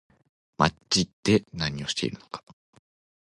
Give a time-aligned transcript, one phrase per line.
[0.57, 2.43] まぢで何してるのか